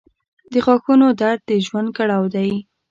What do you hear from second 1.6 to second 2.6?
ژوند کړاو دی.